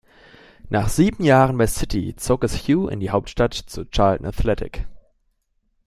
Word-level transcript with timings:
Nach 0.69 0.89
sieben 0.89 1.23
Jahren 1.23 1.59
bei 1.59 1.67
City 1.67 2.15
zog 2.15 2.43
es 2.43 2.67
Hughes 2.67 2.91
in 2.91 2.99
die 2.99 3.11
Hauptstadt 3.11 3.53
zu 3.53 3.85
Charlton 3.91 4.25
Athletic. 4.25 4.87